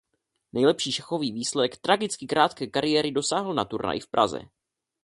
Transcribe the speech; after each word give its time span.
Nejlepší 0.53 0.91
šachový 0.91 1.27
výsledek 1.31 1.77
tragicky 1.77 2.27
krátké 2.27 2.67
kariéry 2.67 3.11
dosáhl 3.11 3.53
na 3.53 3.65
turnaji 3.65 3.99
v 3.99 4.07
Praze. 4.07 4.41